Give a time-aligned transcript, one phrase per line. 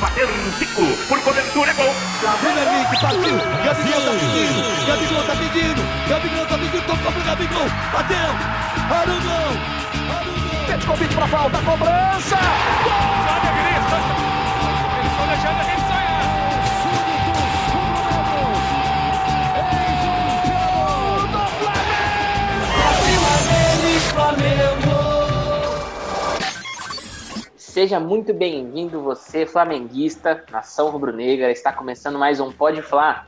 [0.00, 1.94] bateu um ciclo, por cobertura, é gol.
[2.40, 7.68] Premier League, partiu, Gabigol tá pedindo, Gabigol tá pedindo, Gabigol tá pedindo, tocou pro Gabigol,
[7.92, 8.16] bateu,
[8.90, 9.56] olha o gol,
[10.10, 10.66] olha o gol.
[10.66, 12.36] Pede convite pra falta, cobrança,
[12.84, 14.19] gol!
[27.80, 31.50] Seja muito bem-vindo você, flamenguista, nação rubro-negra.
[31.50, 33.24] Está começando mais um Pode Flá,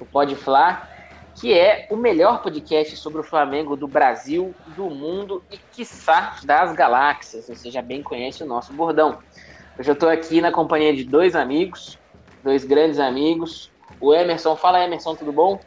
[0.00, 0.88] o Pode Flá,
[1.36, 6.72] que é o melhor podcast sobre o Flamengo do Brasil, do mundo e, quiçá, das
[6.72, 7.46] galáxias.
[7.46, 9.20] Você já bem conhece o nosso bordão.
[9.78, 11.96] Hoje eu estou aqui na companhia de dois amigos,
[12.42, 13.70] dois grandes amigos.
[14.00, 15.60] O Emerson, fala Emerson, tudo bom?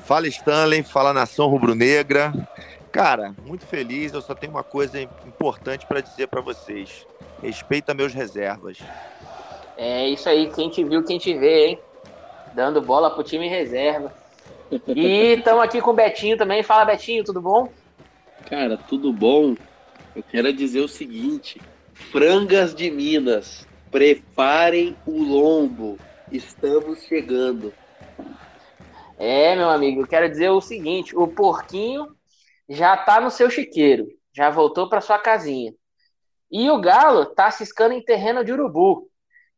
[0.00, 2.32] Fala Stanley, fala nação rubro-negra.
[2.90, 4.12] Cara, muito feliz.
[4.12, 7.06] Eu só tenho uma coisa importante para dizer para vocês.
[7.42, 8.78] Respeita meus reservas.
[9.76, 11.78] É isso aí, quem te viu, quem te vê, hein?
[12.52, 14.12] Dando bola pro time reserva.
[14.86, 16.62] E estamos aqui com o Betinho também.
[16.62, 17.72] Fala, Betinho, tudo bom?
[18.44, 19.56] Cara, tudo bom?
[20.14, 21.64] Eu quero dizer o seguinte:
[21.94, 25.98] frangas de Minas, preparem o lombo.
[26.30, 27.72] Estamos chegando.
[29.18, 32.06] É, meu amigo, eu quero dizer o seguinte: o porquinho
[32.68, 35.74] já tá no seu chiqueiro, já voltou para sua casinha.
[36.50, 39.08] E o Galo tá ciscando em terreno de urubu.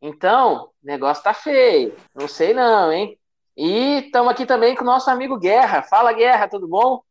[0.00, 1.94] Então, o negócio tá feio.
[2.14, 3.18] Não sei não, hein?
[3.56, 5.82] E estamos aqui também com o nosso amigo Guerra.
[5.82, 7.02] Fala, Guerra, tudo bom?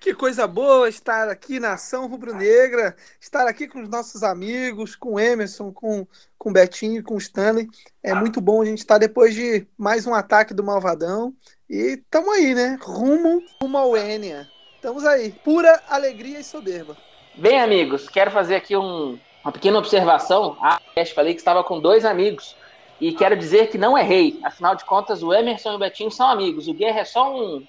[0.00, 5.14] Que coisa boa estar aqui na Ação Rubro-Negra, estar aqui com os nossos amigos, com
[5.14, 6.06] o Emerson, com,
[6.36, 7.68] com o Betinho com o Stanley.
[8.02, 11.32] É muito bom a gente estar depois de mais um ataque do Malvadão.
[11.70, 12.78] E estamos aí, né?
[12.82, 13.96] Rumo, rumo ao.
[13.96, 15.32] Estamos aí.
[15.42, 16.96] Pura alegria e soberba.
[17.36, 20.56] Bem, amigos, quero fazer aqui um, uma pequena observação.
[20.62, 20.78] Ah,
[21.14, 22.56] falei que estava com dois amigos.
[23.00, 24.38] E quero dizer que não errei.
[24.44, 26.68] Afinal de contas, o Emerson e o Betinho são amigos.
[26.68, 27.66] O Guerra é só um,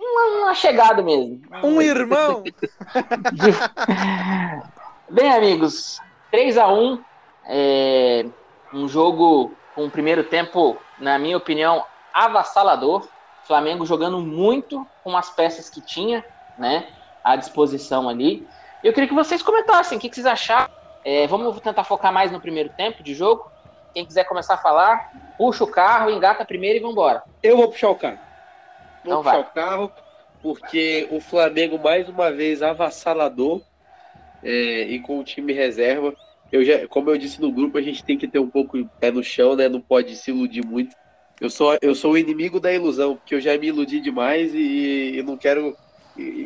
[0.00, 1.42] um, um achegado mesmo.
[1.64, 2.44] Um irmão.
[5.10, 5.98] Bem, amigos,
[6.30, 7.02] 3 a 1
[7.46, 8.24] é
[8.72, 11.84] um jogo com um primeiro tempo, na minha opinião,
[12.14, 13.08] avassalador.
[13.44, 16.24] Flamengo jogando muito com as peças que tinha,
[16.56, 16.86] né,
[17.24, 18.46] à disposição ali.
[18.82, 20.70] Eu queria que vocês comentassem o que, vocês acharam.
[21.04, 23.50] É, vamos tentar focar mais no primeiro tempo de jogo.
[23.94, 27.22] Quem quiser começar a falar, puxa o carro, engata primeiro e vambora.
[27.42, 28.18] Eu vou puxar o carro.
[29.04, 29.40] Vou Então puxar vai.
[29.40, 29.92] o carro,
[30.42, 33.62] porque o Flamengo, mais uma vez, avassalador
[34.42, 36.14] é, e com o time reserva.
[36.50, 38.88] Eu já, como eu disse no grupo, a gente tem que ter um pouco de
[39.00, 39.68] pé no chão, né?
[39.68, 40.94] Não pode se iludir muito.
[41.40, 45.18] Eu sou, eu sou o inimigo da ilusão, porque eu já me iludi demais e,
[45.18, 45.76] e não quero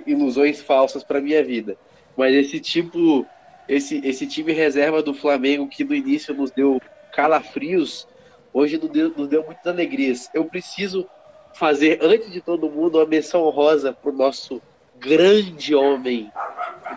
[0.07, 1.77] ilusões falsas para minha vida.
[2.17, 3.27] Mas esse tipo,
[3.69, 6.81] esse, esse time reserva do Flamengo que no início nos deu
[7.13, 8.07] calafrios,
[8.53, 10.31] hoje nos deu, nos deu muitas alegrias.
[10.35, 11.07] Eu preciso
[11.55, 14.61] fazer, antes de todo mundo, uma menção honrosa pro nosso
[14.99, 16.31] grande homem,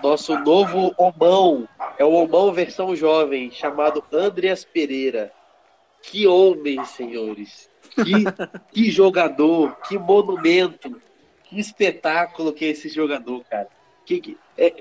[0.04, 5.32] nosso novo homão, é o homão versão jovem, chamado Andreas Pereira.
[6.02, 7.70] Que homem, senhores!
[7.96, 8.26] Que,
[8.72, 11.02] que jogador, que monumento,
[11.46, 13.68] que espetáculo que é esse jogador, cara.
[14.06, 14.74] Que, que- é-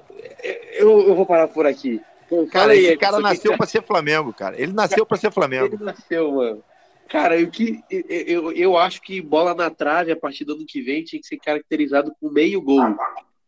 [0.42, 2.00] é- eu, eu vou parar por aqui.
[2.28, 4.60] Pô, Cara, esse cara Edson, que- nasceu para ser Flamengo, cara.
[4.60, 5.74] Ele nasceu para ser Flamengo.
[5.74, 6.62] ele nasceu, mano.
[7.08, 10.64] Cara, eu, que, eu, eu, eu acho que bola na trave a partir do ano
[10.66, 12.80] que vem tinha que ser caracterizado com meio gol.
[12.80, 12.96] Não,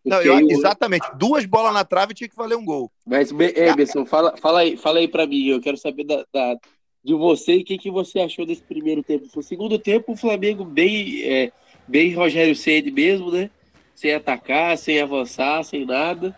[0.05, 1.09] Porque eu- o- exatamente.
[1.17, 2.93] Duas bolas na trave tinha que valer um gol.
[3.05, 5.49] Mas, Me- Emerson, fala, fala, aí, fala aí pra mim.
[5.49, 6.57] Eu quero saber da, da-
[7.03, 9.27] de você e o que, que você achou desse primeiro tempo.
[9.35, 11.51] No segundo tempo, o Flamengo bem, é,
[11.89, 13.51] bem Rogério Ceni mesmo, né?
[13.97, 16.37] Sem atacar, sem avançar, sem nada.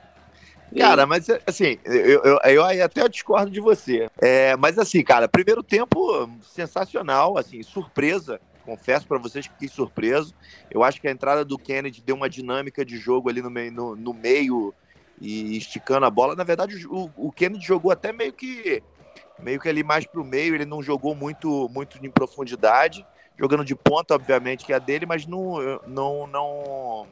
[0.77, 4.09] Cara, mas assim, eu, eu, eu até discordo de você.
[4.21, 8.41] É, mas assim, cara, primeiro tempo sensacional, assim, surpresa.
[8.65, 10.35] Confesso pra vocês que fiquei surpreso.
[10.71, 13.73] Eu acho que a entrada do Kennedy deu uma dinâmica de jogo ali no meio,
[13.73, 14.75] no, no meio
[15.21, 16.37] e esticando a bola.
[16.37, 18.82] Na verdade, o, o Kennedy jogou até meio que
[19.38, 20.55] meio que ali mais pro meio.
[20.55, 23.06] Ele não jogou muito muito em profundidade,
[23.38, 27.06] jogando de ponta, obviamente, que é a dele, mas não não não,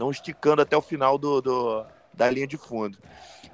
[0.00, 2.98] não esticando até o final do, do da linha de fundo.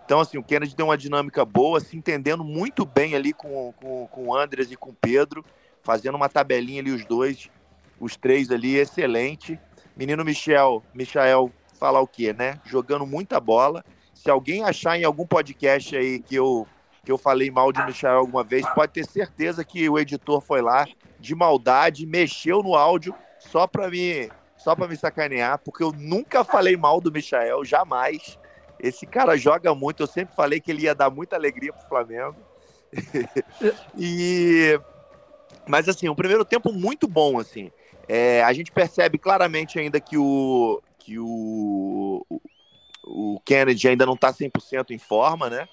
[0.05, 4.07] Então, assim, o Kennedy deu uma dinâmica boa, se entendendo muito bem ali com, com,
[4.07, 5.45] com o Andres e com o Pedro,
[5.83, 7.51] fazendo uma tabelinha ali, os dois,
[7.99, 9.59] os três ali, excelente.
[9.97, 12.61] Menino Michel, Michael, falar o quê, né?
[12.65, 13.85] Jogando muita bola.
[14.15, 16.67] Se alguém achar em algum podcast aí que eu,
[17.05, 20.63] que eu falei mal de Michel alguma vez, pode ter certeza que o editor foi
[20.63, 20.87] lá,
[21.19, 24.31] de maldade, mexeu no áudio só para me,
[24.67, 28.37] só pra me sacanear, porque eu nunca falei mal do Michael, jamais.
[28.81, 30.03] Esse cara joga muito.
[30.03, 32.35] Eu sempre falei que ele ia dar muita alegria pro Flamengo.
[33.97, 34.77] e,
[35.69, 37.71] Mas assim, um primeiro tempo muito bom, assim.
[38.09, 42.27] É, a gente percebe claramente ainda que o que o,
[43.05, 45.69] o Kennedy ainda não está 100% em forma, né?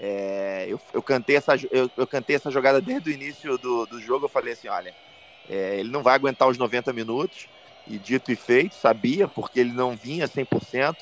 [0.00, 4.00] É, eu, eu, cantei essa, eu, eu, cantei essa jogada desde o início do, do
[4.00, 4.24] jogo.
[4.24, 4.92] Eu falei assim: olha,
[5.48, 7.46] é, ele não vai aguentar os 90 minutos.
[7.86, 10.96] E dito e feito, sabia, porque ele não vinha 100%.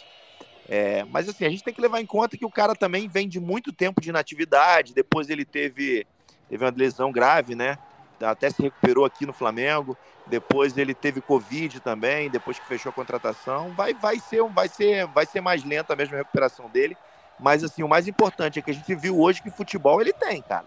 [0.68, 3.28] É, mas assim, a gente tem que levar em conta que o cara também vem
[3.28, 4.94] de muito tempo de inatividade.
[4.94, 6.06] Depois ele teve,
[6.48, 7.76] teve uma lesão grave, né?
[8.20, 9.96] Até se recuperou aqui no Flamengo.
[10.26, 13.70] Depois ele teve Covid também, depois que fechou a contratação.
[13.74, 16.96] Vai, vai, ser, vai, ser, vai ser mais lenta mesmo a recuperação dele.
[17.38, 20.40] Mas assim, o mais importante é que a gente viu hoje que futebol ele tem,
[20.40, 20.66] cara.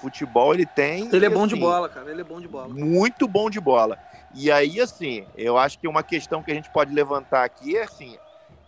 [0.00, 1.08] Futebol ele tem.
[1.12, 2.10] Ele é bom assim, de bola, cara.
[2.10, 2.68] Ele é bom de bola.
[2.68, 3.98] Muito bom de bola.
[4.34, 7.82] E aí, assim, eu acho que uma questão que a gente pode levantar aqui é
[7.82, 8.16] assim: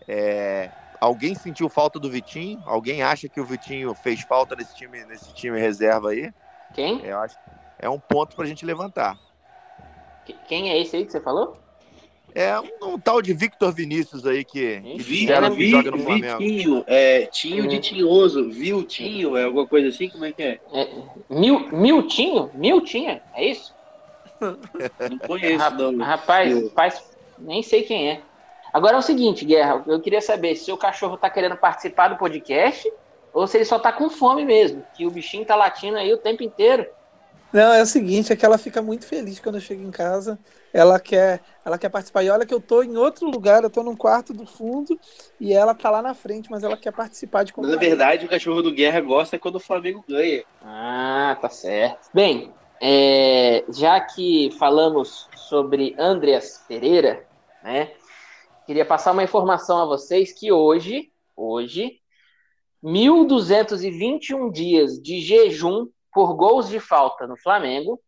[0.07, 0.71] é,
[1.01, 2.63] alguém sentiu falta do Vitinho?
[2.67, 6.33] Alguém acha que o Vitinho fez falta nesse time, nesse time reserva aí?
[6.75, 7.05] Quem?
[7.05, 7.37] Eu acho
[7.79, 9.19] é um ponto pra gente levantar.
[10.49, 11.57] Quem é esse aí que você falou?
[12.35, 15.91] É um, um tal de Victor Vinícius aí que, que, Vi, disseram que vi, joga
[15.91, 16.39] no Flamengo.
[16.39, 17.81] Vitinho, é, Tinho de Hum.
[17.81, 20.09] Tinhoso, Viltinho, é alguma coisa assim?
[20.09, 20.61] Como é que é?
[20.73, 20.89] É,
[21.29, 22.51] Mil, Miltinho?
[22.55, 23.23] Miltinha?
[23.35, 23.74] É isso?
[24.41, 25.99] Não conheço, não.
[25.99, 27.03] Rapaz, rapaz,
[27.39, 28.21] nem sei quem é.
[28.73, 32.17] Agora é o seguinte, Guerra, eu queria saber se o cachorro tá querendo participar do
[32.17, 32.93] podcast
[33.33, 36.19] ou se ele só tá com fome mesmo, que o bichinho tá latindo aí o
[36.19, 36.87] tempo inteiro.
[37.53, 40.37] Não, é o seguinte, é que ela fica muito feliz quando eu chego em casa.
[40.73, 42.25] Ela quer, ela quer participar.
[42.25, 44.99] E olha que eu tô em outro lugar, eu tô num quarto do fundo
[45.39, 48.29] e ela tá lá na frente, mas ela quer participar de qualquer na verdade, o
[48.29, 50.43] cachorro do Guerra gosta quando o Flamengo ganha.
[50.61, 52.09] Ah, tá certo.
[52.13, 52.53] Bem,
[52.87, 57.27] é, já que falamos sobre Andreas Pereira,
[57.63, 57.95] né?
[58.67, 61.99] Queria passar uma informação a vocês que hoje, hoje,
[62.85, 67.99] 1.221 dias de jejum por gols de falta no Flamengo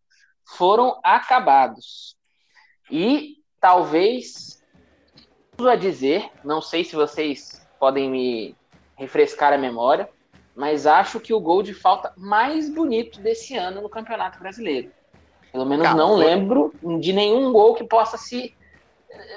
[0.44, 2.14] foram acabados.
[2.90, 4.62] E talvez,
[5.58, 8.54] a dizer, não sei se vocês podem me
[8.94, 10.06] refrescar a memória,
[10.56, 14.90] mas acho que o gol de falta mais bonito desse ano no Campeonato Brasileiro.
[15.52, 18.54] Pelo menos Cara, não foi- lembro de nenhum gol que possa se.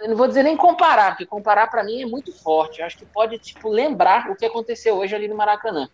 [0.08, 2.80] Não vou dizer nem comparar, porque comparar para mim é muito forte.
[2.80, 5.88] Eu acho que pode tipo lembrar o que aconteceu hoje ali no Maracanã.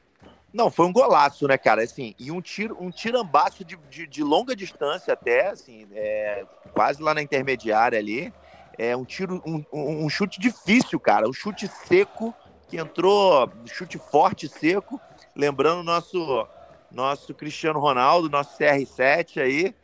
[0.54, 1.83] Não, foi um golaço, né, cara?
[1.83, 7.01] Assim, e um tiro, um tirambaço de, de, de longa distância até, assim, é, quase
[7.04, 8.31] lá na intermediária ali.
[8.78, 11.28] É um tiro, um, um um chute difícil, cara.
[11.28, 12.33] Um chute seco
[12.69, 15.00] que entrou, um chute forte, seco.
[15.35, 16.47] Lembrando o nosso,
[16.91, 19.75] nosso Cristiano Ronaldo, nosso CR7 aí,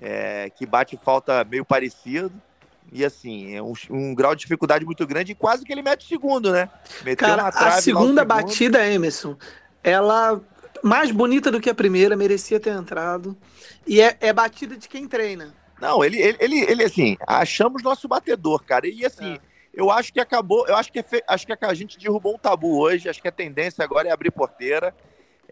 [0.00, 2.32] é, que bate falta meio parecido.
[2.92, 6.04] E assim, é um, um grau de dificuldade muito grande e quase que ele mete
[6.04, 6.68] o segundo, né?
[7.04, 8.26] Meteu Cara, na a trave o segunda segundo.
[8.26, 9.36] batida, Emerson,
[9.82, 10.40] ela
[10.82, 13.36] mais bonita do que a primeira, merecia ter entrado.
[13.86, 15.54] E é, é batida de quem treina.
[15.80, 18.86] Não, ele, ele, ele, ele, assim, achamos nosso batedor, cara.
[18.86, 19.53] E assim, É.
[19.76, 22.38] eu acho que acabou, eu acho que, é fe- acho que a gente derrubou um
[22.38, 23.08] tabu hoje.
[23.08, 24.94] Acho que a tendência agora é abrir porteira.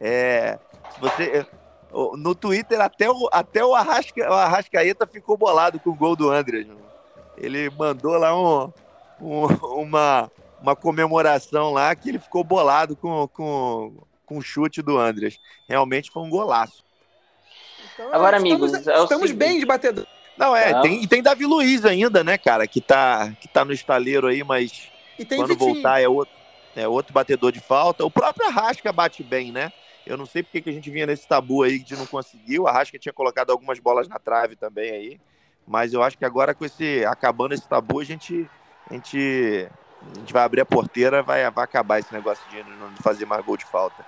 [0.00, 0.58] É,
[1.00, 1.46] você,
[1.92, 6.16] o- no Twitter, até o, até o, Arrasca, o Arrascaeta ficou bolado com o gol
[6.16, 6.66] do André.
[7.36, 8.72] Ele mandou lá um,
[9.20, 9.46] um-
[9.80, 10.30] uma,
[10.60, 13.94] uma comemoração lá que ele ficou bolado com, com,
[14.26, 15.38] com o chute do Andrés.
[15.68, 16.84] Realmente foi um golaço.
[17.94, 19.34] Então, Agora, estamos, amigos, é estamos seguinte.
[19.34, 20.06] bem de batedor.
[20.36, 20.82] Não, é, Não.
[20.82, 24.42] tem, e tem Davi Luiz ainda, né, cara, que tá, que tá no estaleiro aí,
[24.42, 25.74] mas E tem quando Vitinho.
[25.74, 26.34] voltar é outro,
[26.74, 28.04] é outro batedor de falta.
[28.04, 29.72] O próprio Arrasca bate bem, né?
[30.06, 32.62] Eu não sei porque que a gente vinha nesse tabu aí de não conseguiu.
[32.62, 35.20] O Arrasca tinha colocado algumas bolas na trave também aí.
[35.66, 38.48] Mas eu acho que agora com esse acabando esse tabu, a gente
[38.90, 39.68] a gente,
[40.14, 43.44] a gente vai abrir a porteira, vai, vai acabar esse negócio de não fazer mais
[43.44, 44.04] gol de falta.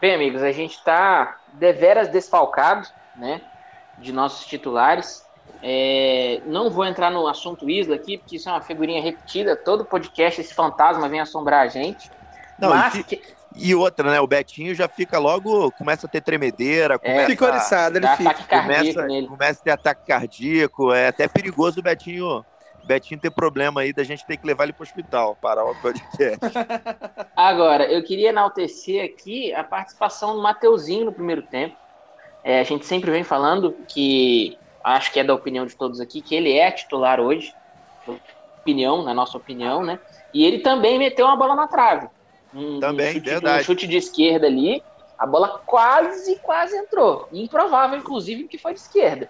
[0.00, 3.40] Bem, amigos, a gente está deveras desfalcado, né,
[3.98, 5.24] de nossos titulares.
[5.62, 9.56] É, não vou entrar no assunto Isla aqui, porque isso é uma figurinha repetida.
[9.56, 12.10] Todo podcast esse fantasma vem assombrar a gente.
[12.58, 13.20] Não, Mas e,
[13.56, 14.20] e outra, né?
[14.20, 18.30] O Betinho já fica logo, começa a ter tremedeira, começa, É, Fica oriçado, ele fica.
[18.30, 19.26] ataque cardíaco começa, nele.
[19.26, 20.92] começa a ter ataque cardíaco.
[20.92, 22.44] É até perigoso o Betinho,
[22.84, 25.74] Betinho ter problema aí da gente ter que levar ele para o hospital, parar o
[25.76, 26.38] podcast.
[27.34, 31.76] Agora, eu queria enaltecer aqui a participação do Mateuzinho no primeiro tempo.
[32.44, 36.20] É, a gente sempre vem falando que, acho que é da opinião de todos aqui,
[36.20, 37.54] que ele é titular hoje.
[38.60, 39.98] Opinião, na nossa opinião, né?
[40.32, 42.06] E ele também meteu uma bola na trave.
[42.54, 43.62] Um, Também, um chute, verdade.
[43.62, 44.82] Um chute de esquerda ali,
[45.18, 47.26] a bola quase, quase entrou.
[47.32, 49.28] Improvável, inclusive, que foi de esquerda.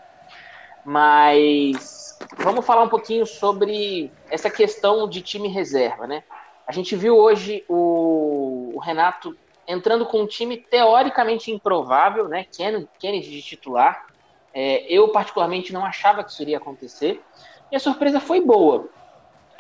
[0.85, 6.25] Mas vamos falar um pouquinho sobre essa questão de time reserva, né?
[6.67, 12.45] A gente viu hoje o, o Renato entrando com um time teoricamente improvável, né?
[12.45, 14.07] Ken- Kennedy de titular.
[14.53, 17.23] É, eu, particularmente, não achava que isso iria acontecer.
[17.71, 18.89] E a surpresa foi boa.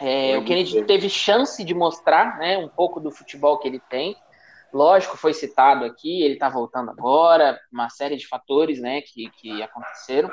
[0.00, 4.16] É, o Kennedy teve chance de mostrar né, um pouco do futebol que ele tem.
[4.73, 9.62] Lógico, foi citado aqui, ele está voltando agora, uma série de fatores né, que, que
[9.62, 10.28] aconteceram.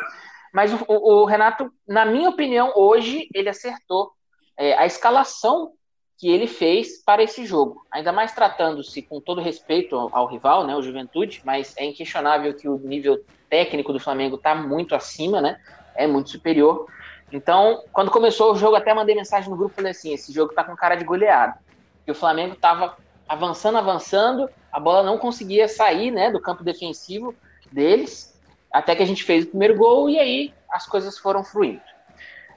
[0.52, 4.12] Mas o, o, Renato, na minha opinião, hoje ele acertou
[4.58, 5.74] é, a escalação
[6.22, 7.84] que ele fez para esse jogo.
[7.90, 12.70] Ainda mais tratando-se com todo respeito ao, rival, né, o Juventude, mas é inquestionável que
[12.70, 15.60] o nível técnico do Flamengo está muito acima, né?
[15.96, 16.86] É muito superior.
[17.34, 20.64] Então, quando começou o jogo, até mandei mensagem no grupo falei assim: esse jogo está
[20.64, 21.58] com cara de goleado.
[22.06, 22.96] E o Flamengo estava
[23.28, 27.34] avançando, avançando, a bola não conseguia sair, né, do campo defensivo
[27.72, 28.40] deles
[28.72, 31.82] até que a gente fez o primeiro gol e aí as coisas foram fluindo.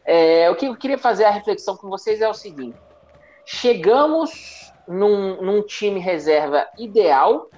[0.04, 2.76] É, o que eu queria fazer a reflexão com vocês é o seguinte:
[3.44, 7.48] chegamos num, num time reserva ideal,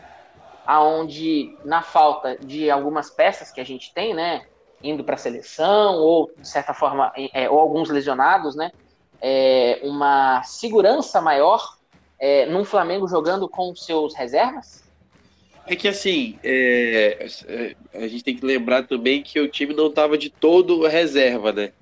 [0.66, 4.46] aonde na falta de algumas peças que a gente tem, né,
[4.82, 8.72] indo para a seleção ou de certa forma é, ou alguns lesionados, né,
[9.20, 11.76] é, uma segurança maior
[12.18, 14.84] é, num Flamengo jogando com seus reservas?
[15.66, 19.88] É que assim, é, é, a gente tem que lembrar também que o time não
[19.88, 21.72] estava de todo reserva, né?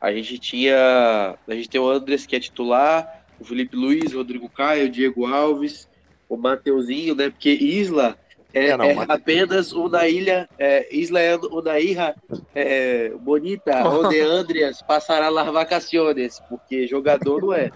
[0.00, 1.36] A gente tinha.
[1.46, 4.88] A gente tem o Andres que é titular, o Felipe Luiz, o Rodrigo Caio, o
[4.88, 5.88] Diego Alves,
[6.28, 7.28] o Mateuzinho, né?
[7.28, 8.16] Porque Isla
[8.54, 10.48] é, é, não, é apenas uma ilha.
[10.58, 12.14] É, Isla é uma ilha
[12.54, 17.70] é, bonita, onde Andreas passará las vacaciones, porque jogador não é.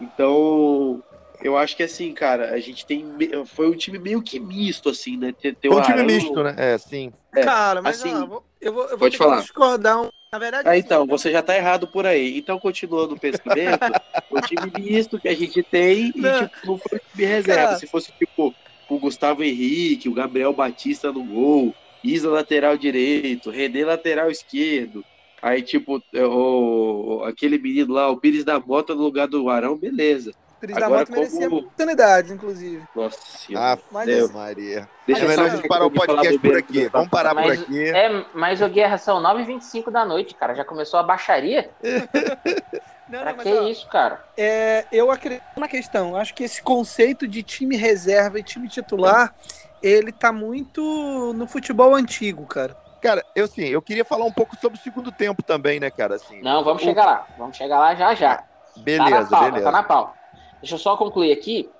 [0.00, 1.02] Então,
[1.42, 3.04] eu acho que assim, cara, a gente tem.
[3.46, 5.34] Foi um time meio que misto, assim, né?
[5.40, 6.54] Tem, tem foi um time misto, né?
[6.56, 7.12] É, sim.
[7.34, 9.40] É, cara, mas assim, ah, eu vou, eu vou pode falar.
[9.40, 10.00] discordar.
[10.00, 10.08] Um...
[10.30, 12.36] Na verdade, ah, então, sim, você já tá errado por aí.
[12.36, 13.80] Então, continuando o pensamento,
[14.30, 16.46] o time misto que a gente tem e, não.
[16.46, 17.62] tipo, não foi time reserva.
[17.68, 17.78] Cara.
[17.78, 18.54] Se fosse, tipo,
[18.88, 25.02] o Gustavo Henrique, o Gabriel Batista no gol, Isa lateral direito, René lateral esquerdo.
[25.40, 30.32] Aí, tipo, o, aquele menino lá, o Pires da Mota no lugar do Arão, beleza.
[30.62, 31.18] Agora, da Mota como...
[31.18, 32.82] merecia oportunidades, inclusive.
[32.94, 33.78] Nossa senhora.
[33.94, 34.88] Ah, Deus, Maria.
[35.06, 36.88] Deixa é melhor a gente parar o podcast por aqui.
[36.88, 37.90] Vamos parar mas, por aqui.
[37.90, 40.54] É, mas o Guerra são 9h25 da noite, cara.
[40.54, 41.70] Já começou a baixaria?
[43.08, 44.22] Não, pra não, que ó, isso, cara?
[44.36, 46.14] É, eu acredito na questão.
[46.14, 49.34] Acho que esse conceito de time reserva e time titular,
[49.82, 52.76] ele tá muito no futebol antigo, cara.
[53.00, 56.16] Cara, eu sim, eu queria falar um pouco sobre o segundo tempo também, né, cara?
[56.16, 56.84] Assim, não, vamos o...
[56.84, 57.26] chegar lá.
[57.38, 58.44] Vamos chegar lá já já.
[58.76, 59.64] Beleza, tá pauta, beleza.
[59.64, 60.14] Tá na pau.
[60.60, 61.70] Deixa eu só concluir aqui.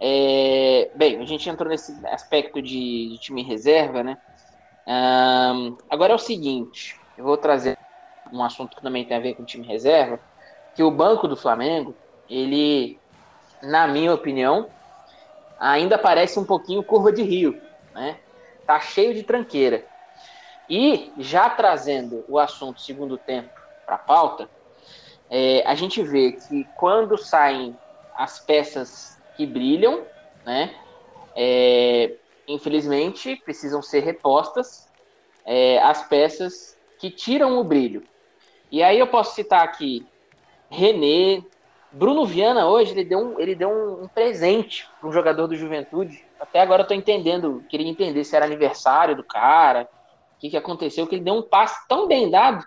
[0.00, 4.16] É, bem, a gente entrou nesse aspecto de, de time reserva, né?
[4.86, 7.76] Um, agora é o seguinte, eu vou trazer
[8.32, 10.20] um assunto que também tem a ver com time reserva,
[10.74, 11.94] que o banco do Flamengo,
[12.28, 13.00] ele,
[13.62, 14.70] na minha opinião,
[15.58, 17.60] ainda parece um pouquinho curva de rio,
[17.92, 18.20] né?
[18.66, 19.84] Tá cheio de tranqueira.
[20.68, 23.50] E já trazendo o assunto segundo tempo
[23.84, 24.48] para a pauta,
[25.28, 27.78] é, a gente vê que quando saem
[28.18, 30.04] as peças que brilham,
[30.44, 30.74] né?
[31.34, 34.88] É, infelizmente, precisam ser repostas
[35.48, 38.02] é, as peças que tiram o brilho.
[38.70, 40.06] E aí eu posso citar aqui
[40.68, 41.42] René,
[41.90, 45.56] Bruno Viana hoje ele deu um, ele deu um, um presente para um jogador do
[45.56, 46.22] Juventude.
[46.38, 49.88] Até agora eu estou entendendo, queria entender se era aniversário do cara,
[50.36, 52.62] o que, que aconteceu, que ele deu um passe tão bem dado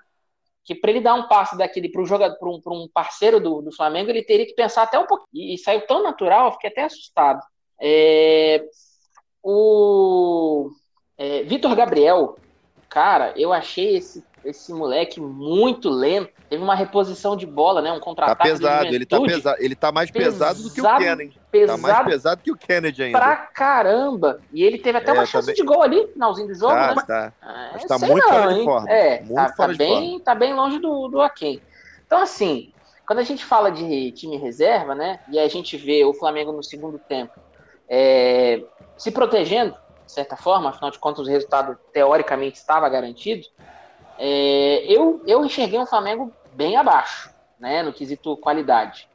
[0.64, 4.10] que para ele dar um passe daquele para um para um, parceiro do, do Flamengo,
[4.10, 5.30] ele teria que pensar até um pouquinho.
[5.34, 7.42] E, e saiu tão natural, eu fiquei até assustado.
[7.82, 8.64] É,
[9.44, 10.70] o
[11.18, 12.38] é, Vitor Gabriel,
[12.92, 16.30] cara, eu achei esse, esse moleque muito lento.
[16.50, 17.90] Teve uma reposição de bola, né?
[17.90, 18.38] Um contra-ataque.
[18.38, 19.58] Tá pesado, ele tá pesado.
[19.62, 21.42] Ele tá mais pesado, pesado do que o Kennedy.
[21.50, 23.18] Pesado tá mais pesado que o Kennedy ainda.
[23.18, 24.42] Pra caramba.
[24.52, 25.56] E ele teve até é, uma chance tá bem...
[25.56, 27.04] de gol ali, no finalzinho do jogo, tá, né?
[27.08, 28.92] Tá, ah, tá muito não, fora de forma.
[28.92, 30.20] É, muito tá, fora tá bem, forma.
[30.20, 31.62] tá bem longe do, do Aken.
[32.06, 32.74] Então, assim,
[33.08, 35.22] quando a gente fala de time reserva, né?
[35.32, 37.40] E a gente vê o Flamengo no segundo tempo
[37.88, 38.62] é,
[38.98, 39.76] se protegendo,
[40.12, 43.48] de certa forma, afinal de contas o resultado teoricamente estava garantido.
[44.20, 47.82] É, eu, eu enxerguei um Flamengo bem abaixo, né?
[47.82, 49.08] No quesito qualidade.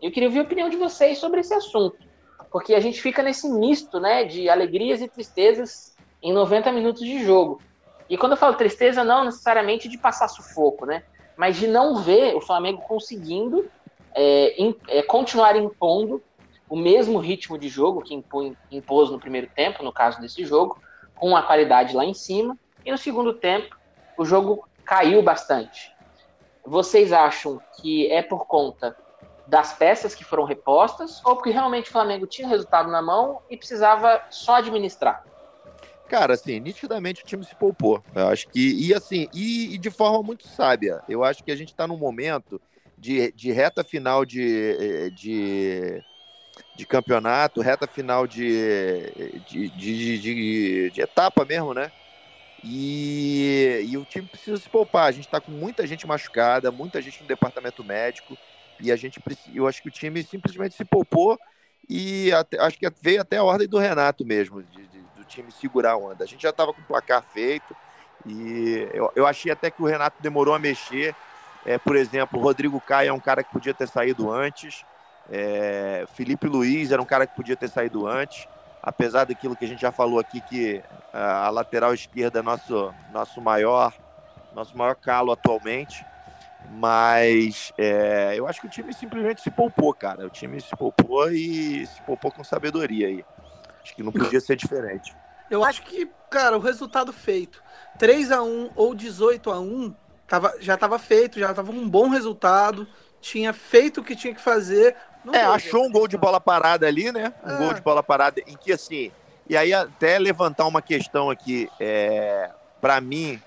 [0.00, 1.96] Eu queria ouvir a opinião de vocês sobre esse assunto
[2.52, 7.24] porque a gente fica nesse misto, né, de alegrias e tristezas em 90 minutos de
[7.24, 7.60] jogo.
[8.08, 11.02] E quando eu falo tristeza, não necessariamente de passar sufoco, né,
[11.34, 13.68] mas de não ver o Flamengo conseguindo
[14.14, 16.22] é, in, é, continuar impondo
[16.72, 20.82] o mesmo ritmo de jogo que impôs, no primeiro tempo, no caso desse jogo,
[21.14, 23.76] com a qualidade lá em cima, e no segundo tempo
[24.16, 25.92] o jogo caiu bastante.
[26.64, 28.96] Vocês acham que é por conta
[29.46, 33.56] das peças que foram repostas ou porque realmente o Flamengo tinha resultado na mão e
[33.58, 35.26] precisava só administrar?
[36.08, 38.02] Cara, assim, nitidamente o time se poupou.
[38.14, 38.88] Eu acho que.
[38.88, 41.02] E assim, e, e de forma muito sábia.
[41.06, 42.58] Eu acho que a gente está num momento
[42.96, 46.02] de, de reta final de, de,
[46.74, 49.10] de campeonato, reta final de,
[49.46, 51.92] de, de, de, de etapa mesmo, né?
[52.64, 55.08] E, e, o time precisa se poupar.
[55.08, 58.38] A gente está com muita gente machucada, muita gente no departamento médico.
[58.80, 59.20] E a gente
[59.54, 61.38] eu acho que o time simplesmente se poupou
[61.88, 65.02] e até, acho que veio até a ordem do Renato mesmo, de, de,
[65.32, 66.24] time segurar a onda.
[66.24, 67.74] A gente já estava com o placar feito
[68.26, 71.14] e eu, eu achei até que o Renato demorou a mexer.
[71.64, 74.84] É, por exemplo, o Rodrigo Caio é um cara que podia ter saído antes.
[75.30, 78.46] É, Felipe Luiz era um cara que podia ter saído antes.
[78.82, 83.40] Apesar daquilo que a gente já falou aqui, que a, lateral esquerda é nosso, nosso
[83.40, 83.92] maior
[84.54, 86.04] nosso maior calo atualmente.
[86.70, 90.26] Mas é, eu acho que o time simplesmente se poupou, cara.
[90.26, 93.24] O time se poupou e se poupou com sabedoria aí.
[93.82, 95.14] Acho que não podia ser diferente.
[95.50, 97.62] Eu acho que, cara, o resultado feito,
[97.98, 99.94] 3 a 1 ou 18 a 1
[100.26, 102.86] tava, já estava feito, já estava um bom resultado,
[103.20, 104.96] tinha feito o que tinha que fazer.
[105.32, 107.32] É, achou um gol de bola parada ali, né?
[107.44, 107.58] Um é.
[107.58, 109.12] gol de bola parada em que, assim,
[109.48, 112.50] e aí até levantar uma questão aqui, é,
[112.80, 113.40] para mim,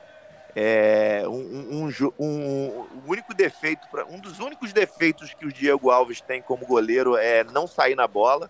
[0.55, 6.21] é, um, um, um, um, único defeito, um dos únicos defeitos que o Diego Alves
[6.21, 8.49] tem como goleiro é não sair na bola.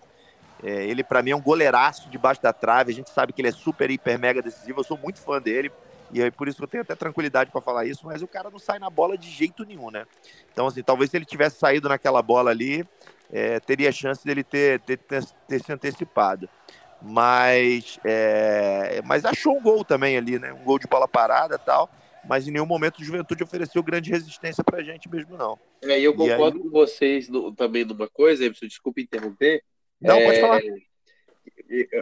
[0.62, 2.92] É, ele, para mim, é um goleiraço debaixo da trave.
[2.92, 4.80] A gente sabe que ele é super, hiper, mega decisivo.
[4.80, 5.70] Eu sou muito fã dele.
[6.12, 8.48] E é por isso que eu tenho até tranquilidade para falar isso, mas o cara
[8.48, 10.06] não sai na bola de jeito nenhum, né?
[10.52, 12.86] Então, assim, talvez se ele tivesse saído naquela bola ali,
[13.32, 16.48] é, teria chance dele ter, ter, ter, ter se antecipado.
[17.02, 20.52] Mas, é, mas achou um gol também ali, né?
[20.52, 21.90] Um gol de bola parada tal.
[22.28, 25.58] Mas em nenhum momento o Juventude ofereceu grande resistência pra gente mesmo, não.
[25.82, 26.62] É, e eu concordo aí...
[26.62, 29.62] com vocês no, também numa coisa, Emerson, desculpa interromper,
[30.00, 30.60] não, é, pode falar.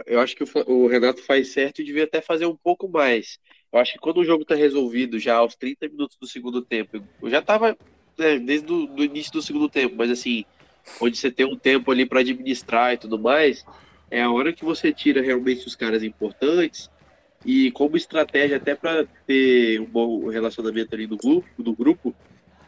[0.05, 3.39] Eu acho que o Renato faz certo e devia até fazer um pouco mais.
[3.71, 7.03] Eu acho que quando o jogo está resolvido, já aos 30 minutos do segundo tempo,
[7.21, 7.77] eu já estava
[8.17, 10.45] né, desde o início do segundo tempo, mas assim,
[10.99, 13.65] onde você tem um tempo ali para administrar e tudo mais,
[14.09, 16.89] é a hora que você tira realmente os caras importantes
[17.45, 22.15] e como estratégia até para ter um bom relacionamento ali do grupo, do grupo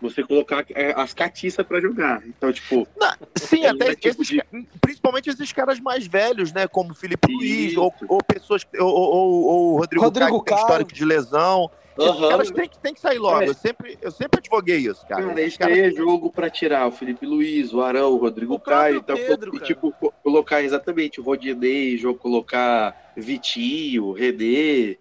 [0.01, 2.21] você colocar as catiças para jogar.
[2.27, 2.87] Então, tipo.
[2.95, 4.43] Não, sim, é até tipo esses, de...
[4.79, 6.67] principalmente esses caras mais velhos, né?
[6.67, 7.37] Como Felipe Isso.
[7.37, 8.61] Luiz, ou, ou pessoas.
[8.79, 11.71] Ou, ou, ou Rodrigo, Rodrigo Caio, que tem histórico de lesão.
[11.97, 12.09] Uhum.
[12.09, 13.41] Esses caras têm que, têm que sair logo.
[13.41, 13.49] É.
[13.49, 15.25] Eu, sempre, eu sempre advoguei isso, cara.
[15.25, 15.77] Cara, esse caras...
[15.77, 18.97] é jogo para tirar o Felipe Luiz, o Arão, o Rodrigo o Caio.
[18.97, 24.99] Então, Pedro, e, tipo, colocar exatamente o Rodinei, colocar Vitinho, Redê.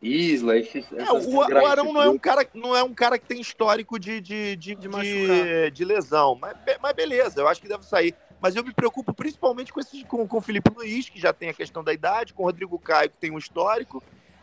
[0.00, 3.26] Isla, esses, é, o, o Arão não é um cara, não é um cara que
[3.26, 7.66] tem histórico de, de, de, de, de, de lesão, mas, mas beleza, eu acho que
[7.66, 8.14] deve sair.
[8.40, 11.48] Mas eu me preocupo principalmente com, esse, com, com o Felipe Luiz, que já tem
[11.48, 14.02] a questão da idade, com o Rodrigo Caio, que tem um histórico.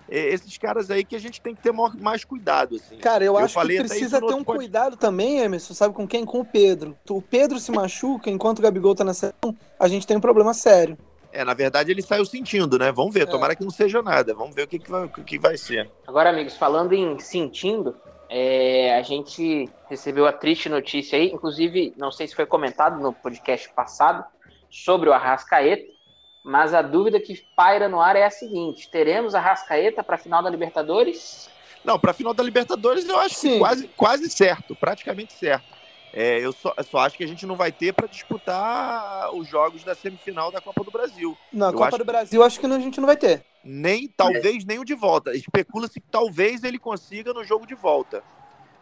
[0.09, 2.75] É, esses caras aí que a gente tem que ter mais cuidado.
[2.75, 2.97] Assim.
[2.97, 4.59] Cara, eu, eu acho que precisa ter um pode...
[4.59, 6.25] cuidado também, Emerson, sabe com quem?
[6.25, 6.97] Com o Pedro.
[7.09, 10.53] O Pedro se machuca, enquanto o Gabigol tá na sessão, a gente tem um problema
[10.53, 10.97] sério.
[11.31, 12.91] É, na verdade ele saiu sentindo, né?
[12.91, 13.25] Vamos ver, é.
[13.25, 14.35] tomara que não seja nada.
[14.35, 15.89] Vamos ver o que, que, vai, o que vai ser.
[16.05, 17.95] Agora, amigos, falando em sentindo,
[18.29, 23.11] é, a gente recebeu a triste notícia aí, inclusive, não sei se foi comentado no
[23.11, 24.23] podcast passado,
[24.69, 25.92] sobre o Arrascaeta,
[26.43, 30.43] mas a dúvida que paira no ar é a seguinte: teremos Arrascaeta para a final
[30.43, 31.49] da Libertadores?
[31.84, 33.60] Não, para a final da Libertadores eu acho Sim.
[33.60, 35.65] quase, quase certo, praticamente certo.
[36.15, 39.47] É, eu, só, eu, só, acho que a gente não vai ter para disputar os
[39.47, 41.36] jogos da semifinal da Copa do Brasil.
[41.51, 43.43] Na eu Copa do Brasil, acho que a gente não vai ter.
[43.63, 44.67] Nem, talvez, é.
[44.67, 45.36] nem o de volta.
[45.36, 48.23] Especula-se que talvez ele consiga no jogo de volta.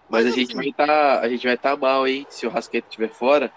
[0.09, 2.27] Mas, Mas a, gente vai tá, a gente vai estar tá mal, hein?
[2.29, 3.49] Se o Rasqueta estiver fora.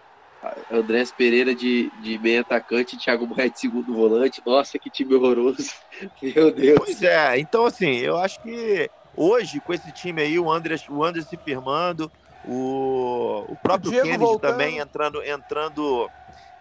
[0.71, 4.43] Andrés Pereira de, de meio atacante, Thiago Maia de segundo volante.
[4.45, 5.73] Nossa, que time horroroso.
[6.23, 6.79] Meu Deus.
[6.79, 11.03] Pois é, então assim, eu acho que hoje, com esse time aí, o Andrés, o
[11.03, 12.11] Andrés se firmando,
[12.47, 14.51] o, o próprio o Kennedy voltando.
[14.51, 16.11] também entrando, entrando,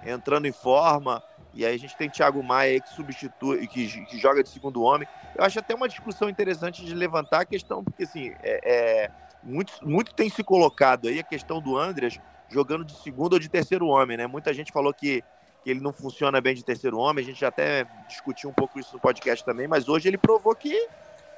[0.06, 1.22] entrando em forma.
[1.54, 5.08] E aí a gente tem Thiago Maia que substitui, que, que joga de segundo homem.
[5.36, 9.12] Eu acho até uma discussão interessante de levantar a questão, porque assim, é, é,
[9.44, 12.20] muito, muito tem se colocado aí a questão do Andreas
[12.54, 14.28] jogando de segundo ou de terceiro homem, né?
[14.28, 15.24] Muita gente falou que,
[15.64, 18.80] que ele não funciona bem de terceiro homem, a gente já até discutiu um pouco
[18.80, 20.88] isso no podcast também, mas hoje ele provou que,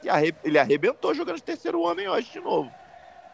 [0.02, 2.70] que arre, ele arrebentou jogando de terceiro homem hoje de novo.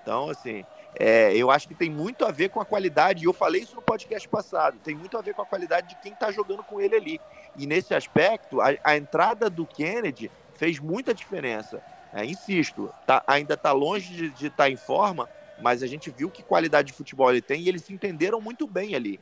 [0.01, 0.63] Então, assim,
[0.99, 3.75] é, eu acho que tem muito a ver com a qualidade, e eu falei isso
[3.75, 6.79] no podcast passado, tem muito a ver com a qualidade de quem está jogando com
[6.79, 7.21] ele ali.
[7.57, 11.81] E nesse aspecto, a, a entrada do Kennedy fez muita diferença.
[12.13, 15.29] É, insisto, tá, ainda está longe de estar tá em forma,
[15.61, 18.67] mas a gente viu que qualidade de futebol ele tem e eles se entenderam muito
[18.67, 19.19] bem ali.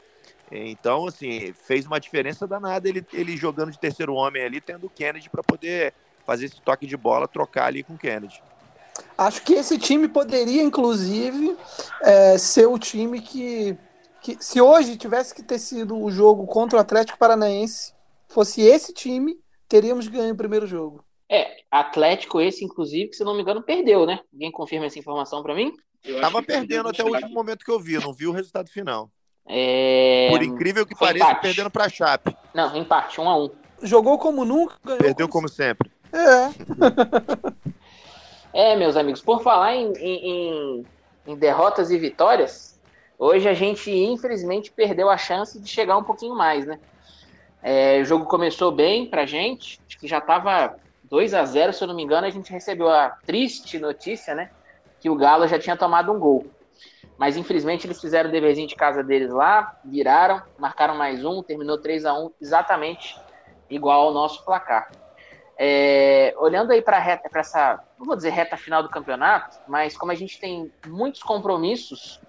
[0.52, 4.90] Então, assim, fez uma diferença danada ele, ele jogando de terceiro homem ali, tendo o
[4.90, 5.94] Kennedy para poder
[6.26, 8.42] fazer esse toque de bola, trocar ali com o Kennedy.
[9.18, 11.56] Acho que esse time poderia, inclusive,
[12.02, 13.78] é, ser o time que,
[14.22, 17.94] que, se hoje tivesse que ter sido o jogo contra o Atlético Paranaense,
[18.28, 21.04] fosse esse time, teríamos ganho o primeiro jogo.
[21.32, 24.20] É, Atlético esse, inclusive, que se não me engano, perdeu, né?
[24.34, 25.72] Alguém confirma essa informação para mim?
[26.04, 29.10] Eu Tava perdendo até o último momento que eu vi, não vi o resultado final.
[29.46, 30.28] É...
[30.30, 31.42] Por incrível que pareça, empate.
[31.42, 32.36] perdendo pra Chape.
[32.54, 33.50] Não, empate, um a um.
[33.82, 35.92] Jogou como nunca, Perdeu como, como sempre.
[36.14, 36.50] É.
[38.74, 40.86] é, meus amigos, por falar em, em,
[41.26, 42.80] em derrotas e vitórias,
[43.18, 46.80] hoje a gente infelizmente perdeu a chance de chegar um pouquinho mais, né?
[47.62, 50.78] É, o jogo começou bem pra gente, acho que já tava
[51.10, 54.50] 2 a 0 se eu não me engano, a gente recebeu a triste notícia, né?
[55.00, 56.46] Que o Galo já tinha tomado um gol.
[57.18, 61.78] Mas infelizmente eles fizeram o deverzinho de casa deles lá, viraram, marcaram mais um, terminou
[61.78, 63.20] 3 a 1 exatamente
[63.70, 64.90] igual ao nosso placar.
[65.58, 69.98] É, olhando aí para reta, para essa, não vou dizer reta final do campeonato, mas
[69.98, 72.22] como a gente tem muitos compromissos,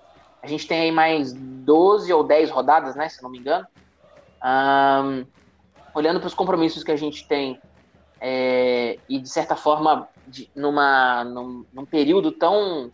[0.42, 3.66] a gente tem aí mais 12 ou 10 rodadas, né, se não me engano.
[4.42, 5.24] Um,
[5.94, 7.60] olhando para os compromissos que a gente tem
[8.20, 12.92] é, e de certa forma de, numa, num, num, período tão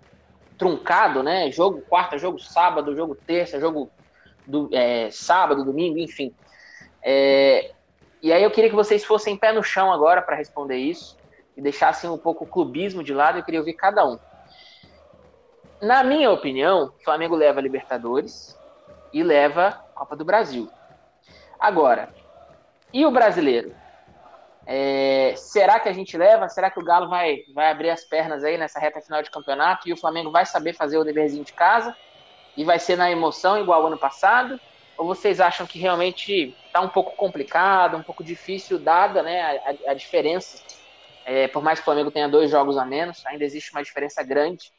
[0.59, 1.51] truncado, né?
[1.51, 3.90] Jogo quarta, jogo sábado, jogo terça, jogo
[4.46, 6.35] do, é, sábado, domingo, enfim.
[7.05, 7.72] É,
[8.22, 11.18] e aí eu queria que vocês fossem pé no chão agora para responder isso
[11.57, 13.38] e deixassem um pouco o clubismo de lado.
[13.38, 14.18] Eu queria ouvir cada um.
[15.81, 18.59] Na minha opinião, o Flamengo leva a Libertadores
[19.12, 20.70] e leva a Copa do Brasil.
[21.61, 22.12] Agora,
[22.92, 23.75] e o brasileiro?
[24.67, 26.49] É, será que a gente leva?
[26.49, 29.89] Será que o Galo vai, vai abrir as pernas aí nessa reta final de campeonato
[29.89, 31.97] e o Flamengo vai saber fazer o deverzinho de casa
[32.57, 34.61] e vai ser na emoção igual ano passado?
[34.99, 39.41] Ou vocês acham que realmente está um pouco complicado, um pouco difícil, dada né,
[39.87, 40.57] a, a diferença?
[41.25, 44.23] É, por mais que o Flamengo tenha dois jogos a menos, ainda existe uma diferença
[44.23, 44.73] grande.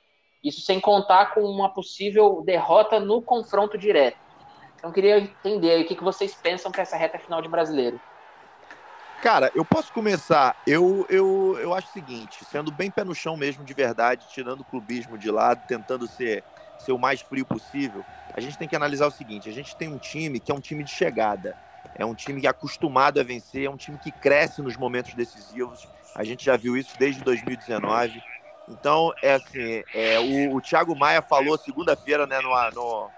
[0.44, 4.18] Isso sem contar com uma possível derrota no confronto direto.
[4.76, 8.00] Então, queria entender o que, que vocês pensam para essa reta final de brasileiro.
[9.22, 10.56] Cara, eu posso começar.
[10.66, 14.62] Eu, eu, eu acho o seguinte, sendo bem pé no chão mesmo, de verdade, tirando
[14.62, 16.44] o clubismo de lado, tentando ser,
[16.78, 19.88] ser o mais frio possível, a gente tem que analisar o seguinte: a gente tem
[19.88, 21.58] um time que é um time de chegada.
[21.96, 25.16] É um time que é acostumado a vencer, é um time que cresce nos momentos
[25.16, 25.88] decisivos.
[26.14, 28.22] A gente já viu isso desde 2019.
[28.70, 33.10] Então, é assim, é, o, o Thiago Maia falou segunda-feira né, no, no,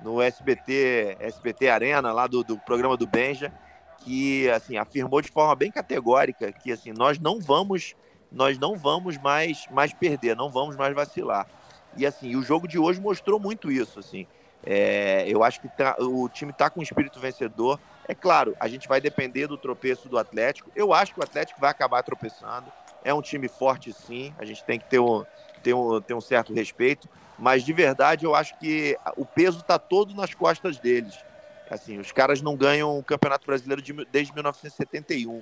[0.00, 3.52] no SBT, SBT Arena, lá do, do programa do Benja,
[4.00, 7.94] que assim afirmou de forma bem categórica que assim nós não vamos
[8.32, 11.46] nós não vamos mais mais perder, não vamos mais vacilar.
[11.96, 14.26] E assim, o jogo de hoje mostrou muito isso, assim.
[14.64, 17.80] É, eu acho que tá, o time está com um espírito vencedor.
[18.06, 20.70] É claro, a gente vai depender do tropeço do Atlético.
[20.74, 22.70] Eu acho que o Atlético vai acabar tropeçando.
[23.02, 24.34] É um time forte, sim.
[24.38, 25.24] A gente tem que ter um,
[25.62, 27.08] ter um, ter um certo respeito.
[27.38, 31.18] Mas de verdade, eu acho que o peso está todo nas costas deles.
[31.70, 35.40] Assim, os caras não ganham o Campeonato Brasileiro de, desde 1971.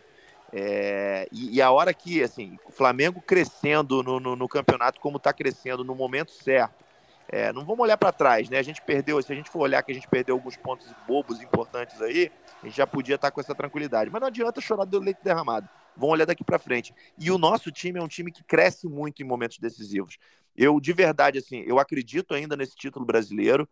[0.52, 5.16] É, e, e, a hora que, assim, o Flamengo crescendo no, no, no campeonato como
[5.16, 6.84] está crescendo no momento certo,
[7.30, 8.58] é, não vamos olhar para trás, né?
[8.58, 11.40] A gente perdeu, se a gente for olhar que a gente perdeu alguns pontos bobos
[11.42, 12.30] importantes aí,
[12.62, 14.10] a gente já podia estar tá com essa tranquilidade.
[14.10, 15.68] Mas não adianta chorar do leite derramado.
[15.94, 16.94] Vamos olhar daqui para frente.
[17.18, 20.18] E o nosso time é um time que cresce muito em momentos decisivos.
[20.58, 23.68] Eu, de verdade, assim, eu acredito ainda nesse título brasileiro.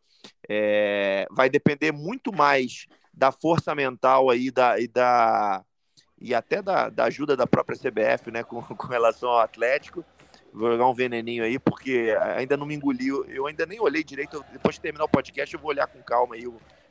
[0.48, 5.64] É, vai depender muito mais da força mental aí da, e, da,
[6.20, 10.04] e até da, da ajuda da própria CBF, né, com, com relação ao Atlético.
[10.52, 13.24] Vou jogar um veneninho aí, porque ainda não me engoliu.
[13.24, 14.44] Eu ainda nem olhei direito.
[14.52, 16.44] Depois de terminar o podcast, eu vou olhar com calma aí.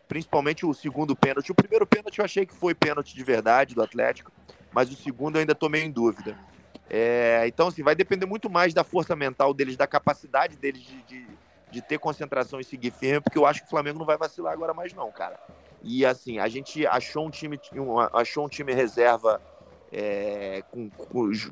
[0.09, 1.53] Principalmente o segundo pênalti.
[1.53, 4.29] O primeiro pênalti eu achei que foi pênalti de verdade do Atlético,
[4.73, 6.37] mas o segundo eu ainda estou meio em dúvida.
[6.89, 11.01] É, então, assim, vai depender muito mais da força mental deles, da capacidade deles de,
[11.03, 11.27] de,
[11.71, 14.53] de, ter concentração e seguir firme, porque eu acho que o Flamengo não vai vacilar
[14.53, 15.39] agora mais, não, cara.
[15.81, 17.59] E assim, a gente achou um time,
[18.13, 19.41] achou um time reserva
[19.91, 20.63] é,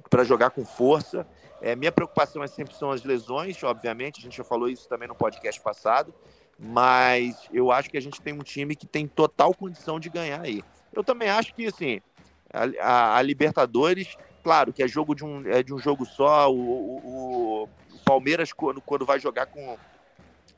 [0.10, 1.26] para jogar com força.
[1.62, 5.08] É, minha preocupação é sempre são as lesões, obviamente, a gente já falou isso também
[5.08, 6.14] no podcast passado,
[6.60, 10.42] mas eu acho que a gente tem um time que tem total condição de ganhar
[10.42, 10.64] aí.
[10.92, 12.02] Eu também acho que, assim,
[12.52, 16.52] a, a, a Libertadores claro que é jogo de um, é de um jogo só.
[16.52, 19.78] O, o, o Palmeiras, quando, quando vai jogar com.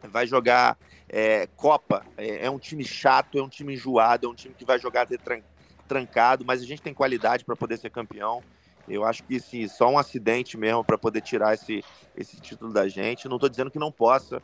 [0.03, 0.77] Vai jogar
[1.09, 4.65] é, Copa, é, é, um time chato, é um time enjoado, é um time que
[4.65, 5.41] vai jogar tran,
[5.87, 8.43] trancado, mas a gente tem qualidade para poder ser campeão.
[8.87, 11.83] Eu acho que sim, só um acidente mesmo para poder tirar esse,
[12.15, 13.27] esse título da gente.
[13.27, 14.41] Não estou dizendo que não possa,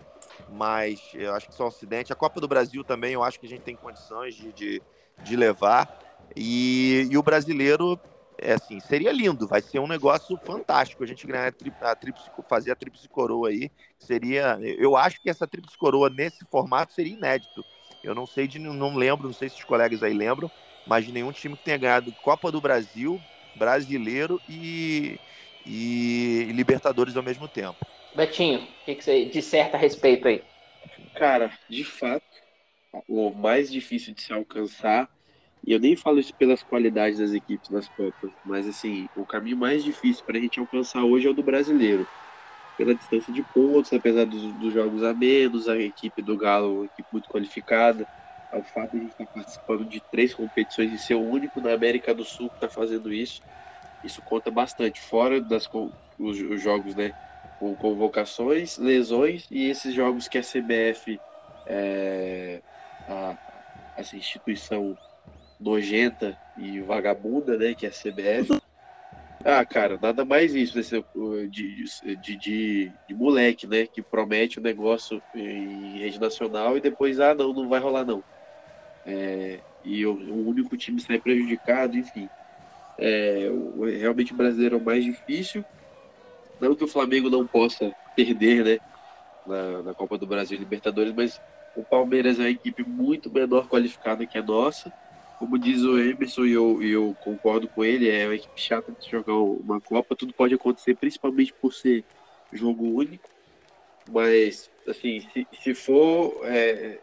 [0.49, 2.11] mas eu acho que só um acidente.
[2.11, 4.81] A Copa do Brasil também, eu acho que a gente tem condições de, de,
[5.23, 5.99] de levar.
[6.35, 7.99] E, e o brasileiro
[8.41, 11.95] é assim, seria lindo, vai ser um negócio fantástico a gente ganhar a, tri, a
[11.95, 13.69] tríplice, fazer a tríplice coroa aí.
[13.99, 17.63] Seria, eu acho que essa tríplice coroa nesse formato seria inédito.
[18.03, 20.49] Eu não sei de, não lembro, não sei se os colegas aí lembram,
[20.87, 23.21] mas de nenhum time que tenha ganhado Copa do Brasil,
[23.55, 25.19] Brasileiro e,
[25.65, 27.77] e Libertadores ao mesmo tempo.
[28.15, 30.43] Betinho, o que, que você disserta a respeito aí?
[31.15, 32.25] Cara, de fato,
[33.07, 35.07] o mais difícil de se alcançar
[35.65, 39.57] e eu nem falo isso pelas qualidades das equipes nas Copas, mas assim, o caminho
[39.57, 42.07] mais difícil para a gente alcançar hoje é o do brasileiro.
[42.77, 46.85] Pela distância de pontos, apesar dos, dos, jogos a menos, a equipe do Galo, uma
[46.85, 48.07] equipe muito qualificada,
[48.51, 51.61] o fato de a gente estar tá participando de três competições e ser o único
[51.61, 53.41] na América do Sul que está fazendo isso,
[54.03, 54.99] isso conta bastante.
[54.99, 57.13] Fora das os, os jogos, né,
[57.59, 61.19] com convocações, lesões e esses jogos que a CBF,
[61.67, 62.61] é,
[63.07, 63.37] a,
[63.95, 64.97] essa instituição
[65.61, 68.61] nojenta e vagabunda, né, que é a CBF.
[69.43, 71.03] Ah, cara, nada mais isso desse,
[71.49, 71.83] de,
[72.21, 77.19] de, de, de, moleque, né, que promete o um negócio em rede nacional e depois,
[77.19, 78.23] ah, não, não vai rolar não.
[79.05, 82.29] É, e o, o, único time sai prejudicado, enfim.
[82.99, 85.65] É, o, realmente o brasileiro é o mais difícil.
[86.59, 88.79] Não que o Flamengo não possa perder, né,
[89.47, 91.41] na, na Copa do Brasil e Libertadores, mas
[91.75, 94.93] o Palmeiras é uma equipe muito menor qualificada que a nossa
[95.41, 99.09] como diz o Emerson, e eu, eu concordo com ele, é uma equipe chata de
[99.09, 102.03] jogar uma Copa, tudo pode acontecer, principalmente por ser
[102.53, 103.27] jogo único.
[104.07, 106.99] Mas, assim, se, se for é,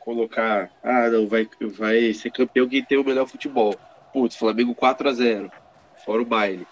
[0.00, 3.74] colocar, ah, não, vai, vai ser campeão quem tem o melhor futebol.
[4.14, 5.52] Putz, Flamengo 4 a 0
[6.06, 6.66] fora o baile.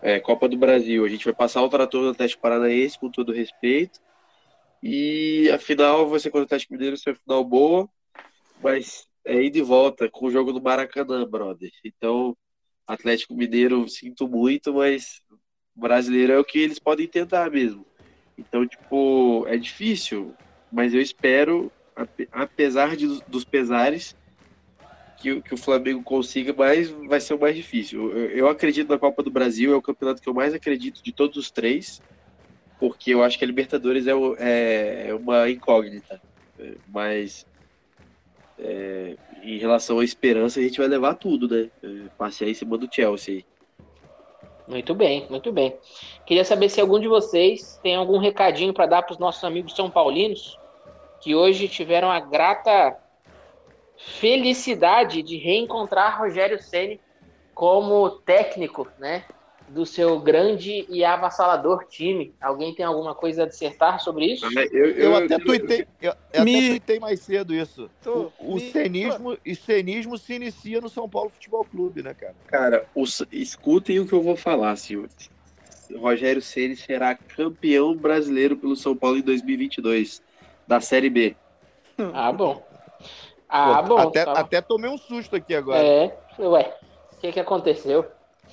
[0.00, 3.32] É, Copa do Brasil, a gente vai passar o trator no Atlético Paranaense, com todo
[3.32, 3.98] respeito.
[4.80, 7.88] E a final vai ser contra o Atlético Mineiro, ser uma final boa,
[8.62, 11.70] mas é ir de volta com o jogo do Maracanã, brother.
[11.84, 12.36] Então,
[12.86, 15.20] Atlético Mineiro, sinto muito, mas
[15.74, 17.84] brasileiro é o que eles podem tentar mesmo.
[18.38, 20.34] Então, tipo, é difícil,
[20.70, 21.70] mas eu espero,
[22.32, 24.14] apesar de, dos pesares,
[25.18, 28.12] que, que o Flamengo consiga, mas vai ser o mais difícil.
[28.12, 31.12] Eu, eu acredito na Copa do Brasil, é o campeonato que eu mais acredito de
[31.12, 32.00] todos os três,
[32.78, 36.20] porque eu acho que a Libertadores é, é, é uma incógnita.
[36.88, 37.46] Mas
[38.58, 41.70] é, em relação à esperança, a gente vai levar tudo, né?
[41.82, 43.44] É, passear em cima do Chelsea.
[44.66, 45.76] Muito bem, muito bem.
[46.24, 49.76] Queria saber se algum de vocês tem algum recadinho para dar para os nossos amigos
[49.76, 50.58] são paulinos
[51.20, 52.96] que hoje tiveram a grata
[53.96, 57.00] felicidade de reencontrar Rogério Ceni
[57.54, 59.24] como técnico, né,
[59.68, 62.34] do seu grande e avassalador time.
[62.40, 64.46] Alguém tem alguma coisa a dissertar sobre isso?
[64.46, 66.56] Eu, eu, eu até tuitei, eu, eu me...
[66.56, 67.90] até tuitei mais cedo isso.
[68.02, 68.70] Tô, o, o me...
[68.70, 72.34] cenismo, e cenismo se inicia no São Paulo Futebol Clube, né, cara?
[72.46, 75.08] Cara, os, escutem o que eu vou falar, senhor.
[75.94, 80.22] Rogério Ceni será campeão brasileiro pelo São Paulo em 2022
[80.66, 81.36] da Série B.
[82.12, 82.62] Ah, bom.
[83.48, 83.98] Ah, Pô, bom.
[84.08, 84.32] Até, tá.
[84.32, 85.82] até tomei um susto aqui agora.
[85.82, 86.76] É, ué,
[87.14, 88.04] o que, que aconteceu?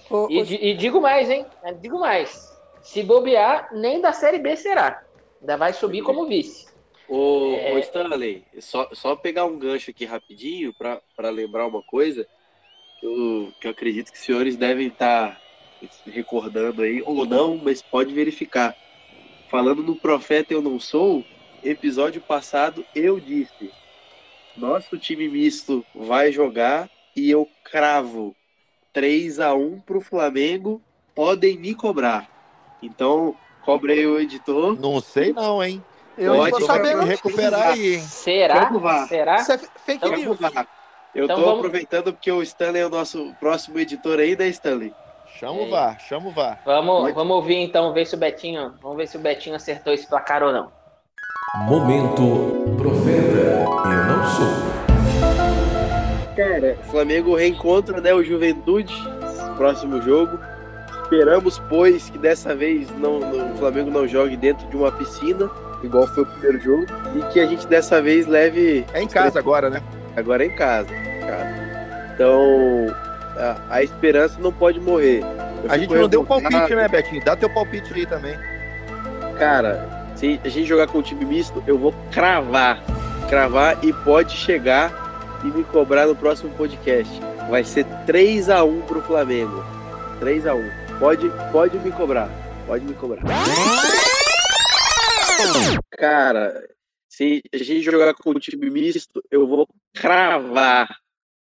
[0.10, 1.46] Ô, e, e, digo mais, hein?
[1.82, 2.52] Digo mais.
[2.82, 5.04] Se bobear, nem da Série B será.
[5.42, 6.68] Ainda vai subir como vice.
[7.08, 7.74] Ô, é...
[7.74, 12.28] ô Stanley, só, só pegar um gancho aqui rapidinho para lembrar uma coisa
[13.00, 15.42] que eu, que eu acredito que os senhores devem estar tá
[16.06, 18.76] recordando aí, ou não, mas pode verificar.
[19.50, 21.24] Falando no Profeta Eu Não Sou,
[21.64, 23.72] episódio passado eu disse:
[24.56, 28.36] nosso time misto vai jogar e eu cravo
[28.94, 30.82] 3 a 1 para o Flamengo,
[31.16, 32.30] podem me cobrar.
[32.82, 34.80] Então, cobrei o editor.
[34.80, 35.84] Não sei não, hein?
[36.18, 38.02] Eu Pode saber recuperar aí, hein?
[38.02, 38.70] Será?
[39.08, 39.36] Será?
[39.38, 40.40] Isso é fake então, news.
[41.16, 41.58] Eu então, tô vamos...
[41.60, 44.94] aproveitando porque o Stanley é o nosso próximo editor aí, né, Stanley?
[45.40, 46.62] Chama o VAR, chama o VAR.
[46.64, 50.08] Vamos, vamos ouvir então, ver se o Betinho, vamos ver se o Betinho acertou esse
[50.08, 50.72] placar ou não.
[51.66, 54.83] Momento Profeta, eu não sou.
[56.36, 58.94] Cara, Flamengo reencontra né, o Juventude,
[59.56, 60.40] próximo jogo.
[61.04, 65.50] Esperamos, pois, que dessa vez não, não, o Flamengo não jogue dentro de uma piscina,
[65.84, 68.84] igual foi o primeiro jogo, e que a gente dessa vez leve.
[68.94, 69.82] É em casa agora, né?
[70.16, 70.90] Agora é em casa.
[70.90, 72.12] Cara.
[72.16, 72.88] Então,
[73.38, 75.24] a, a, esperança não pode morrer.
[75.64, 77.24] Eu a gente não deu palpite, né, Betinho?
[77.24, 78.36] Dá teu palpite aí também.
[79.38, 82.82] Cara, se a gente jogar com o time misto, eu vou cravar.
[83.30, 85.03] Cravar e pode chegar
[85.44, 87.12] e me cobrar no próximo podcast.
[87.50, 89.64] Vai ser 3 a 1 pro Flamengo.
[90.20, 91.00] 3 a 1.
[91.00, 92.30] Pode, pode me cobrar.
[92.66, 93.24] Pode me cobrar.
[95.92, 96.68] Cara,
[97.10, 100.88] se a gente jogar com o time misto, eu vou cravar.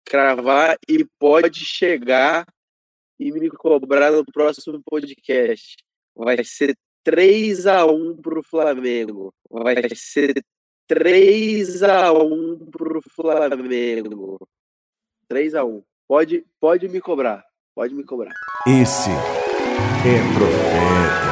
[0.04, 2.46] Cravar e pode chegar
[3.18, 5.76] e me cobrar no próximo podcast.
[6.14, 9.32] Vai ser 3 a 1 pro Flamengo.
[9.48, 10.34] Vai ser
[10.88, 14.38] 3 a 1 pro Flamengo.
[15.28, 15.82] 3 a 1.
[16.06, 17.44] Pode, pode me cobrar.
[17.74, 18.32] Pode me cobrar.
[18.68, 21.26] Esse é profeta.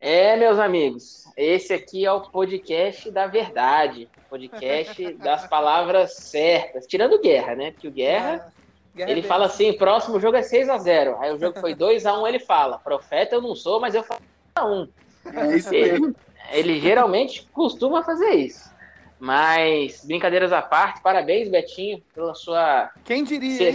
[0.00, 7.20] É, meus amigos, esse aqui é o podcast da verdade, podcast das palavras certas, tirando
[7.20, 7.70] Guerra, né?
[7.70, 8.52] Porque o Guerra,
[8.92, 11.74] Guerra ele é fala assim, próximo jogo é 6 a 0 Aí o jogo foi
[11.76, 14.20] 2 a 1 ele fala, profeta eu não sou, mas eu falo
[14.58, 14.88] 1 a 1
[15.32, 16.14] É isso ele,
[16.50, 18.74] ele geralmente costuma fazer isso.
[19.18, 23.72] Mas, brincadeiras à parte, parabéns, Betinho, pela sua Quem diria,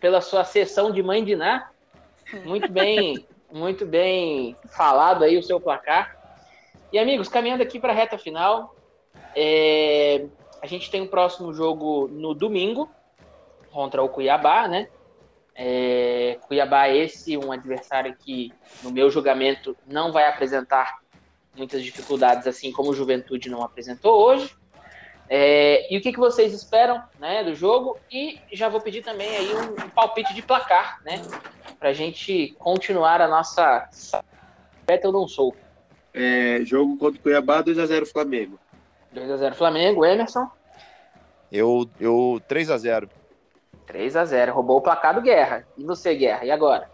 [0.00, 1.70] pela sua sessão de mãe de Ná.
[2.44, 6.16] Muito bem, muito bem falado aí o seu placar.
[6.92, 8.74] E amigos, caminhando aqui para a reta final,
[9.34, 10.26] é,
[10.60, 12.90] a gente tem o próximo jogo no domingo
[13.70, 14.88] contra o Cuiabá, né?
[15.54, 21.01] É, Cuiabá esse um adversário que, no meu julgamento, não vai apresentar
[21.56, 24.54] muitas dificuldades, assim como o Juventude não apresentou hoje.
[25.28, 27.98] É, e o que, que vocês esperam né, do jogo?
[28.10, 31.22] E já vou pedir também aí um, um palpite de placar, né?
[31.78, 33.88] Pra gente continuar a nossa.
[34.86, 35.54] Beta eu não sou.
[36.12, 38.58] É, jogo contra o Cuiabá, 2x0 Flamengo.
[39.14, 40.50] 2x0 Flamengo, Emerson.
[41.50, 43.08] Eu, eu 3 a 0
[43.86, 44.50] 3x0.
[44.50, 45.66] Roubou o placar do Guerra.
[45.76, 46.44] E você, Guerra?
[46.44, 46.90] E agora?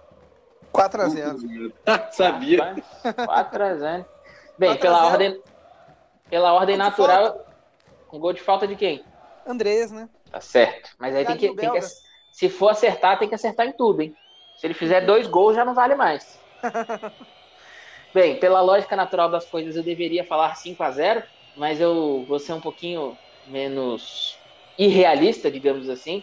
[0.73, 1.73] 4x0.
[2.13, 2.77] Sabia.
[3.05, 4.05] 4x0.
[4.59, 5.13] Bem, 4 a pela 0.
[5.13, 5.43] ordem,
[6.29, 7.47] pela ordem Gol natural,
[8.13, 9.05] um gol de falta de quem?
[9.47, 10.09] Andrés, né?
[10.31, 10.91] Tá certo.
[10.99, 11.81] Mas aí tem que, tem que.
[12.33, 14.15] Se for acertar, tem que acertar em tudo, hein?
[14.57, 16.39] Se ele fizer dois gols, já não vale mais.
[18.13, 21.23] Bem, pela lógica natural das coisas, eu deveria falar 5 a 0
[21.57, 23.19] mas eu vou ser um pouquinho
[23.49, 24.39] menos
[24.79, 26.23] irrealista, digamos assim.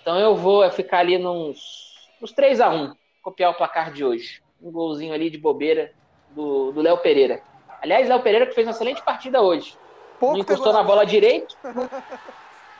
[0.00, 4.42] Então eu vou ficar ali nos, nos 3 a 1 copiar o placar de hoje.
[4.60, 5.92] Um golzinho ali de bobeira
[6.30, 7.42] do do Léo Pereira.
[7.82, 9.76] Aliás, Léo Pereira que fez uma excelente partida hoje.
[10.18, 11.56] Pouco não encostou na bola direito,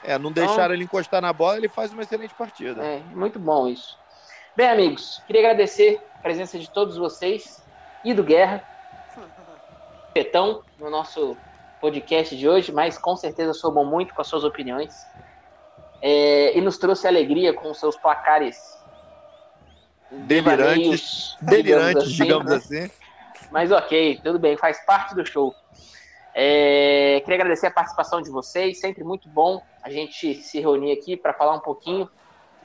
[0.04, 2.82] É, não deixaram ele encostar na bola, ele faz uma excelente partida.
[2.82, 3.96] É, muito bom isso.
[4.56, 7.62] Bem, amigos, queria agradecer a presença de todos vocês
[8.04, 8.64] e do Guerra.
[10.12, 11.36] Petão no nosso
[11.80, 14.92] podcast de hoje, mas com certeza somam muito com as suas opiniões.
[16.02, 18.76] É, e nos trouxe alegria com os seus placares
[20.10, 22.56] Delirantes, delirantes, digamos né?
[22.56, 22.90] assim.
[23.52, 25.54] Mas ok, tudo bem, faz parte do show.
[26.34, 31.18] É, queria agradecer a participação de vocês, sempre muito bom a gente se reunir aqui
[31.18, 32.08] para falar um pouquinho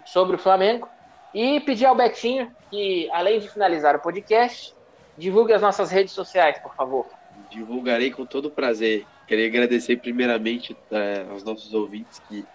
[0.05, 0.87] sobre o Flamengo.
[1.33, 4.73] E pedir ao Betinho que, além de finalizar o podcast,
[5.17, 7.05] divulgue as nossas redes sociais, por favor.
[7.49, 9.05] Divulgarei com todo prazer.
[9.27, 12.45] Queria agradecer primeiramente eh, aos nossos ouvintes que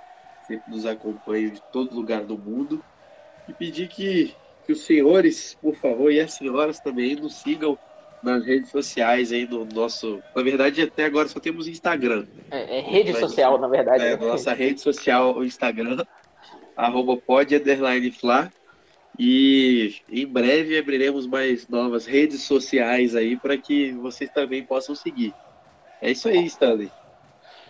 [0.47, 2.83] sempre nos acompanham de todo lugar do mundo
[3.47, 7.79] e pedir que, que os senhores, por favor, e as senhoras também nos sigam
[8.23, 10.23] nas redes sociais aí no nosso.
[10.35, 12.27] Na verdade, até agora só temos Instagram.
[12.51, 14.05] É, é rede social, na verdade.
[14.05, 14.27] É, né?
[14.27, 16.05] nossa rede social, o Instagram,
[16.77, 17.61] arroba pod,
[18.13, 18.53] Fla.
[19.19, 25.35] E em breve abriremos mais novas redes sociais aí para que vocês também possam seguir.
[26.01, 26.91] É isso aí, Stanley.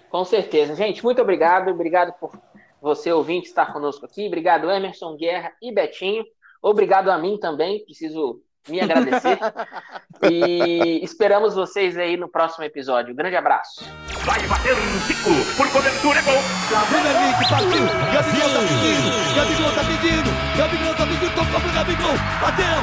[0.08, 0.76] Com certeza.
[0.76, 1.70] Gente, muito obrigado.
[1.70, 2.38] Obrigado por
[2.80, 4.26] você, ouvinte, estar conosco aqui.
[4.26, 6.24] Obrigado, Emerson, Guerra e Betinho.
[6.62, 7.84] Obrigado a mim também.
[7.84, 9.38] Preciso me agradecer.
[10.30, 13.14] e esperamos vocês aí no próximo episódio.
[13.14, 13.84] grande abraço.
[14.24, 15.30] Vai bater um Zico.
[15.56, 16.42] Por cobertura é gol.
[16.88, 17.86] Premier League, partiu.
[18.12, 19.34] Gabigol tá pedindo.
[19.34, 20.56] Gabigol tá pedindo.
[20.56, 21.34] Gabigol tá pedindo.
[21.34, 22.16] Tocou pro Gabigol.
[22.40, 22.78] Bateu.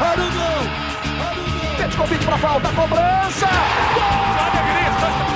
[0.00, 0.94] Arugão.
[1.20, 1.54] Arugão.
[1.76, 3.48] Petkovic pra falta, cobrança.
[3.48, 5.33] Flamengo,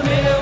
[0.00, 0.39] Amém.